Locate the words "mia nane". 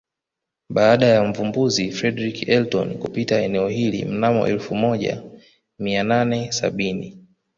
5.79-6.51